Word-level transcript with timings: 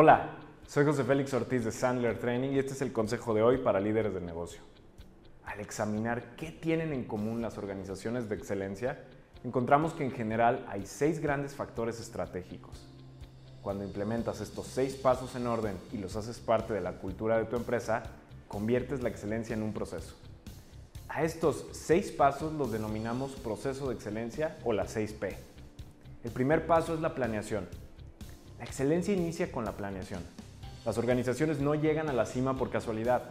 Hola, 0.00 0.30
soy 0.68 0.84
José 0.84 1.02
Félix 1.02 1.34
Ortiz 1.34 1.64
de 1.64 1.72
Sandler 1.72 2.20
Training 2.20 2.50
y 2.50 2.60
este 2.60 2.72
es 2.72 2.82
el 2.82 2.92
consejo 2.92 3.34
de 3.34 3.42
hoy 3.42 3.58
para 3.58 3.80
líderes 3.80 4.14
de 4.14 4.20
negocio. 4.20 4.60
Al 5.44 5.58
examinar 5.58 6.36
qué 6.36 6.52
tienen 6.52 6.92
en 6.92 7.02
común 7.02 7.42
las 7.42 7.58
organizaciones 7.58 8.28
de 8.28 8.36
excelencia, 8.36 9.02
encontramos 9.42 9.94
que 9.94 10.04
en 10.04 10.12
general 10.12 10.64
hay 10.68 10.86
seis 10.86 11.18
grandes 11.18 11.56
factores 11.56 11.98
estratégicos. 11.98 12.86
Cuando 13.60 13.82
implementas 13.82 14.40
estos 14.40 14.68
seis 14.68 14.94
pasos 14.94 15.34
en 15.34 15.48
orden 15.48 15.76
y 15.92 15.98
los 15.98 16.14
haces 16.14 16.38
parte 16.38 16.74
de 16.74 16.80
la 16.80 16.92
cultura 16.92 17.36
de 17.36 17.46
tu 17.46 17.56
empresa, 17.56 18.04
conviertes 18.46 19.02
la 19.02 19.08
excelencia 19.08 19.54
en 19.54 19.64
un 19.64 19.72
proceso. 19.72 20.14
A 21.08 21.24
estos 21.24 21.66
seis 21.72 22.12
pasos 22.12 22.52
los 22.52 22.70
denominamos 22.70 23.32
proceso 23.32 23.88
de 23.88 23.96
excelencia 23.96 24.58
o 24.62 24.72
la 24.72 24.84
6P. 24.84 25.34
El 26.22 26.30
primer 26.30 26.68
paso 26.68 26.94
es 26.94 27.00
la 27.00 27.16
planeación. 27.16 27.66
Excelencia 28.68 29.14
inicia 29.14 29.50
con 29.50 29.64
la 29.64 29.72
planeación. 29.72 30.22
Las 30.84 30.98
organizaciones 30.98 31.58
no 31.58 31.74
llegan 31.74 32.10
a 32.10 32.12
la 32.12 32.26
cima 32.26 32.58
por 32.58 32.68
casualidad. 32.68 33.22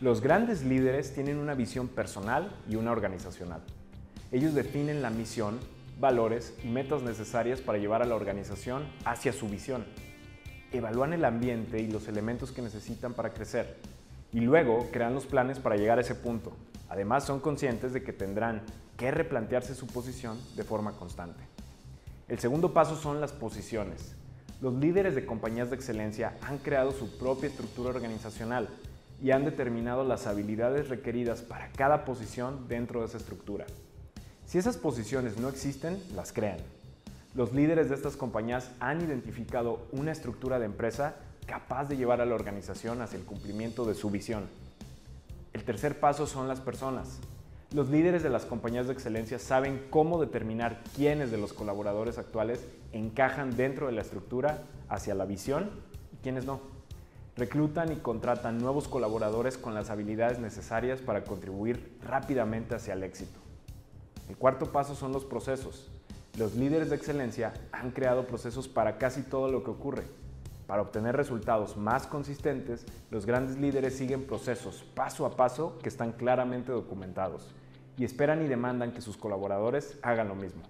Los 0.00 0.22
grandes 0.22 0.64
líderes 0.64 1.12
tienen 1.12 1.36
una 1.36 1.54
visión 1.54 1.86
personal 1.86 2.50
y 2.66 2.76
una 2.76 2.92
organizacional. 2.92 3.60
Ellos 4.32 4.54
definen 4.54 5.02
la 5.02 5.10
misión, 5.10 5.60
valores 6.00 6.54
y 6.64 6.68
metas 6.68 7.02
necesarias 7.02 7.60
para 7.60 7.76
llevar 7.78 8.00
a 8.00 8.06
la 8.06 8.16
organización 8.16 8.84
hacia 9.04 9.34
su 9.34 9.48
visión. 9.48 9.84
Evalúan 10.72 11.12
el 11.12 11.26
ambiente 11.26 11.78
y 11.78 11.88
los 11.88 12.08
elementos 12.08 12.50
que 12.50 12.62
necesitan 12.62 13.12
para 13.12 13.34
crecer. 13.34 13.76
Y 14.32 14.40
luego 14.40 14.88
crean 14.92 15.14
los 15.14 15.26
planes 15.26 15.58
para 15.58 15.76
llegar 15.76 15.98
a 15.98 16.00
ese 16.00 16.14
punto. 16.14 16.56
Además 16.88 17.24
son 17.24 17.40
conscientes 17.40 17.92
de 17.92 18.02
que 18.02 18.14
tendrán 18.14 18.62
que 18.96 19.10
replantearse 19.10 19.74
su 19.74 19.86
posición 19.86 20.40
de 20.56 20.64
forma 20.64 20.92
constante. 20.92 21.44
El 22.28 22.38
segundo 22.38 22.72
paso 22.72 22.96
son 22.96 23.20
las 23.20 23.32
posiciones. 23.32 24.16
Los 24.60 24.72
líderes 24.74 25.14
de 25.14 25.26
compañías 25.26 25.68
de 25.68 25.76
excelencia 25.76 26.38
han 26.40 26.56
creado 26.58 26.92
su 26.92 27.18
propia 27.18 27.48
estructura 27.48 27.90
organizacional 27.90 28.68
y 29.22 29.30
han 29.30 29.44
determinado 29.44 30.02
las 30.02 30.26
habilidades 30.26 30.88
requeridas 30.88 31.42
para 31.42 31.70
cada 31.72 32.06
posición 32.06 32.66
dentro 32.66 33.00
de 33.00 33.06
esa 33.06 33.18
estructura. 33.18 33.66
Si 34.46 34.56
esas 34.56 34.78
posiciones 34.78 35.36
no 35.36 35.50
existen, 35.50 36.02
las 36.14 36.32
crean. 36.32 36.58
Los 37.34 37.52
líderes 37.52 37.90
de 37.90 37.96
estas 37.96 38.16
compañías 38.16 38.70
han 38.80 39.02
identificado 39.02 39.86
una 39.92 40.12
estructura 40.12 40.58
de 40.58 40.64
empresa 40.64 41.16
capaz 41.46 41.84
de 41.84 41.98
llevar 41.98 42.22
a 42.22 42.26
la 42.26 42.34
organización 42.34 43.02
hacia 43.02 43.18
el 43.18 43.26
cumplimiento 43.26 43.84
de 43.84 43.94
su 43.94 44.08
visión. 44.08 44.44
El 45.52 45.64
tercer 45.64 46.00
paso 46.00 46.26
son 46.26 46.48
las 46.48 46.60
personas. 46.60 47.18
Los 47.76 47.90
líderes 47.90 48.22
de 48.22 48.30
las 48.30 48.46
compañías 48.46 48.86
de 48.86 48.94
excelencia 48.94 49.38
saben 49.38 49.88
cómo 49.90 50.18
determinar 50.18 50.82
quiénes 50.96 51.30
de 51.30 51.36
los 51.36 51.52
colaboradores 51.52 52.16
actuales 52.16 52.66
encajan 52.92 53.54
dentro 53.54 53.84
de 53.84 53.92
la 53.92 54.00
estructura 54.00 54.62
hacia 54.88 55.14
la 55.14 55.26
visión 55.26 55.68
y 56.10 56.16
quiénes 56.22 56.46
no. 56.46 56.58
Reclutan 57.36 57.92
y 57.92 57.96
contratan 57.96 58.56
nuevos 58.56 58.88
colaboradores 58.88 59.58
con 59.58 59.74
las 59.74 59.90
habilidades 59.90 60.38
necesarias 60.38 61.02
para 61.02 61.24
contribuir 61.24 61.98
rápidamente 62.02 62.74
hacia 62.74 62.94
el 62.94 63.02
éxito. 63.02 63.38
El 64.30 64.38
cuarto 64.38 64.72
paso 64.72 64.94
son 64.94 65.12
los 65.12 65.26
procesos. 65.26 65.90
Los 66.38 66.54
líderes 66.54 66.88
de 66.88 66.96
excelencia 66.96 67.52
han 67.72 67.90
creado 67.90 68.26
procesos 68.26 68.68
para 68.68 68.96
casi 68.96 69.20
todo 69.20 69.52
lo 69.52 69.62
que 69.64 69.72
ocurre, 69.72 70.04
para 70.66 70.80
obtener 70.80 71.14
resultados 71.14 71.76
más 71.76 72.06
consistentes, 72.06 72.86
los 73.10 73.26
grandes 73.26 73.58
líderes 73.58 73.98
siguen 73.98 74.24
procesos 74.24 74.82
paso 74.94 75.26
a 75.26 75.36
paso 75.36 75.78
que 75.82 75.90
están 75.90 76.12
claramente 76.12 76.72
documentados 76.72 77.54
y 77.98 78.04
esperan 78.04 78.44
y 78.44 78.48
demandan 78.48 78.92
que 78.92 79.00
sus 79.00 79.16
colaboradores 79.16 79.98
hagan 80.02 80.28
lo 80.28 80.34
mismo. 80.34 80.62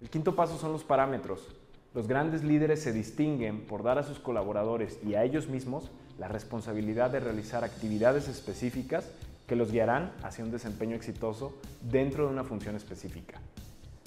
El 0.00 0.08
quinto 0.08 0.34
paso 0.34 0.56
son 0.58 0.72
los 0.72 0.84
parámetros. 0.84 1.46
Los 1.94 2.06
grandes 2.06 2.44
líderes 2.44 2.82
se 2.82 2.92
distinguen 2.92 3.66
por 3.66 3.82
dar 3.82 3.98
a 3.98 4.02
sus 4.02 4.18
colaboradores 4.18 4.98
y 5.04 5.14
a 5.14 5.24
ellos 5.24 5.48
mismos 5.48 5.90
la 6.18 6.28
responsabilidad 6.28 7.10
de 7.10 7.20
realizar 7.20 7.64
actividades 7.64 8.28
específicas 8.28 9.10
que 9.46 9.56
los 9.56 9.72
guiarán 9.72 10.12
hacia 10.22 10.44
un 10.44 10.52
desempeño 10.52 10.94
exitoso 10.94 11.58
dentro 11.82 12.26
de 12.26 12.32
una 12.32 12.44
función 12.44 12.76
específica. 12.76 13.40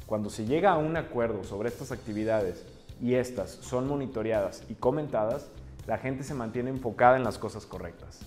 Cuando 0.06 0.30
se 0.30 0.46
llega 0.46 0.72
a 0.72 0.78
un 0.78 0.96
acuerdo 0.96 1.44
sobre 1.44 1.70
estas 1.70 1.92
actividades 1.92 2.66
y 3.02 3.16
estas 3.16 3.52
son 3.52 3.88
monitoreadas 3.88 4.64
y 4.70 4.76
comentadas, 4.76 5.48
la 5.86 5.98
gente 5.98 6.24
se 6.24 6.34
mantiene 6.34 6.70
enfocada 6.70 7.18
en 7.18 7.24
las 7.24 7.38
cosas 7.38 7.66
correctas. 7.66 8.22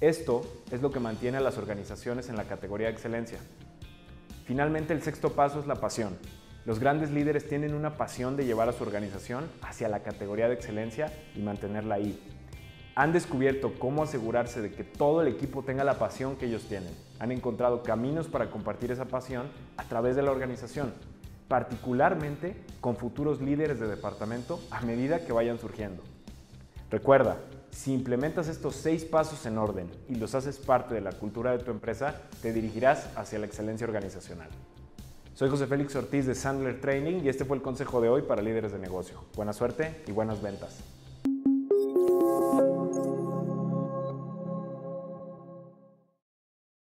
Esto 0.00 0.42
es 0.70 0.80
lo 0.80 0.90
que 0.90 1.00
mantiene 1.00 1.38
a 1.38 1.40
las 1.40 1.58
organizaciones 1.58 2.28
en 2.28 2.36
la 2.36 2.44
categoría 2.44 2.86
de 2.86 2.92
excelencia. 2.92 3.38
Finalmente, 4.44 4.92
el 4.92 5.02
sexto 5.02 5.32
paso 5.32 5.60
es 5.60 5.66
la 5.66 5.76
pasión. 5.76 6.16
Los 6.64 6.78
grandes 6.78 7.10
líderes 7.10 7.48
tienen 7.48 7.74
una 7.74 7.96
pasión 7.96 8.36
de 8.36 8.44
llevar 8.44 8.68
a 8.68 8.72
su 8.72 8.82
organización 8.82 9.48
hacia 9.62 9.88
la 9.88 10.02
categoría 10.02 10.48
de 10.48 10.54
excelencia 10.54 11.12
y 11.34 11.40
mantenerla 11.40 11.96
ahí. 11.96 12.18
Han 12.94 13.12
descubierto 13.12 13.74
cómo 13.78 14.02
asegurarse 14.02 14.60
de 14.60 14.72
que 14.72 14.84
todo 14.84 15.22
el 15.22 15.28
equipo 15.28 15.62
tenga 15.62 15.84
la 15.84 15.98
pasión 15.98 16.36
que 16.36 16.46
ellos 16.46 16.64
tienen. 16.64 16.94
Han 17.18 17.32
encontrado 17.32 17.82
caminos 17.82 18.28
para 18.28 18.50
compartir 18.50 18.90
esa 18.90 19.06
pasión 19.06 19.48
a 19.76 19.84
través 19.84 20.16
de 20.16 20.22
la 20.22 20.30
organización 20.30 20.92
particularmente 21.48 22.54
con 22.80 22.96
futuros 22.96 23.40
líderes 23.40 23.80
de 23.80 23.88
departamento 23.88 24.60
a 24.70 24.82
medida 24.82 25.24
que 25.24 25.32
vayan 25.32 25.58
surgiendo. 25.58 26.02
Recuerda, 26.90 27.38
si 27.70 27.92
implementas 27.92 28.48
estos 28.48 28.76
seis 28.76 29.04
pasos 29.04 29.46
en 29.46 29.58
orden 29.58 29.88
y 30.08 30.16
los 30.16 30.34
haces 30.34 30.58
parte 30.58 30.94
de 30.94 31.00
la 31.00 31.12
cultura 31.12 31.52
de 31.52 31.58
tu 31.58 31.70
empresa, 31.70 32.22
te 32.42 32.52
dirigirás 32.52 33.08
hacia 33.16 33.38
la 33.38 33.46
excelencia 33.46 33.86
organizacional. 33.86 34.48
Soy 35.34 35.48
José 35.50 35.66
Félix 35.66 35.94
Ortiz 35.94 36.26
de 36.26 36.34
Sandler 36.34 36.80
Training 36.80 37.22
y 37.24 37.28
este 37.28 37.44
fue 37.44 37.56
el 37.56 37.62
consejo 37.62 38.00
de 38.00 38.08
hoy 38.08 38.22
para 38.22 38.42
líderes 38.42 38.72
de 38.72 38.78
negocio. 38.78 39.22
Buena 39.36 39.52
suerte 39.52 40.02
y 40.06 40.12
buenas 40.12 40.42
ventas. 40.42 40.78